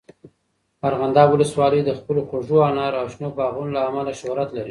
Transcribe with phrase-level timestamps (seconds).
[0.87, 4.59] ارغنداب ولسوالۍ د خپلو خوږو انارو او شنو باغونو له امله شهرت لري.